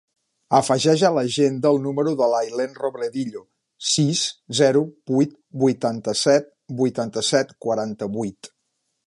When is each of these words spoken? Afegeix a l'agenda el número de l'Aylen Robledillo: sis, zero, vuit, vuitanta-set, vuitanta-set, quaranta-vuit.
Afegeix 0.59 1.01
a 1.09 1.09
l'agenda 1.17 1.73
el 1.75 1.81
número 1.83 2.13
de 2.21 2.29
l'Aylen 2.31 2.73
Robledillo: 2.85 3.43
sis, 3.91 4.23
zero, 4.61 4.83
vuit, 5.13 5.37
vuitanta-set, 5.67 6.51
vuitanta-set, 6.83 7.55
quaranta-vuit. 7.69 8.53